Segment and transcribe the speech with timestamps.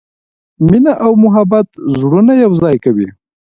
[0.67, 1.67] مینه او محبت
[1.97, 3.07] زړونه یو ځای کوي.